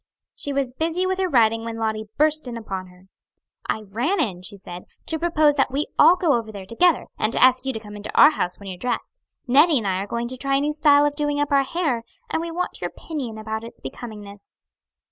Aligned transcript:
She 0.33 0.51
was 0.51 0.73
busy 0.73 1.05
with 1.05 1.19
her 1.19 1.29
writing 1.29 1.63
when 1.63 1.77
Lottie 1.77 2.09
burst 2.17 2.47
in 2.47 2.57
upon 2.57 2.87
her. 2.87 3.05
"I 3.67 3.83
ran 3.93 4.19
in," 4.19 4.41
she 4.41 4.57
said, 4.57 4.85
"to 5.05 5.19
propose 5.19 5.53
that 5.57 5.69
we 5.69 5.85
all 5.99 6.15
go 6.15 6.33
over 6.35 6.51
there 6.51 6.65
together, 6.65 7.05
and 7.19 7.31
to 7.33 7.39
ask 7.43 7.65
you 7.67 7.73
to 7.73 7.79
come 7.79 7.95
into 7.95 8.11
our 8.17 8.31
house 8.31 8.57
when 8.59 8.67
you're 8.67 8.79
dressed. 8.79 9.21
Nettie 9.45 9.77
and 9.77 9.85
I 9.85 9.97
are 9.97 10.07
going 10.07 10.27
to 10.29 10.37
try 10.37 10.55
a 10.55 10.61
new 10.61 10.73
style 10.73 11.05
of 11.05 11.13
doing 11.13 11.39
up 11.39 11.51
our 11.51 11.61
hair, 11.61 12.03
and 12.31 12.41
we 12.41 12.49
want 12.49 12.81
your 12.81 12.89
opinion 12.89 13.37
about 13.37 13.63
its 13.63 13.79
becomingness." 13.79 14.57